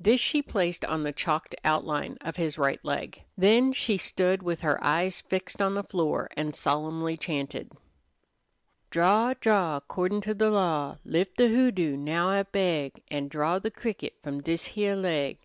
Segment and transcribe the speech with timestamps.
[0.00, 3.20] This she placed on the chalked outline of his right leg.
[3.36, 7.70] Then she stood with her eyes fixed on the floor and solemnly chanted:
[8.88, 13.70] "Draw, draw, 'cordin' to the law, Lif' the hoodoo, now I beg, An' draw the
[13.70, 15.36] cricket F'om this heah leg!"